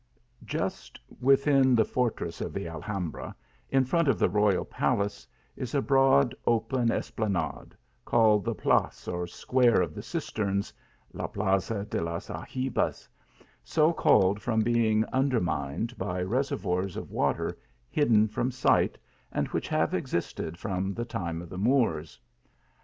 [0.45, 3.35] JUST within the fortress of the Alhambra,
[3.69, 9.27] in front of the royal palace, is a broad open esplanade, called, the place or
[9.27, 10.73] square of the cisterns,
[11.13, 13.07] (la plaza de los algibes)
[13.63, 17.55] so called from being undermined by reser voirs of water,
[17.91, 18.97] hidden from sight,
[19.31, 22.19] and which have, existed from the time of me Moors.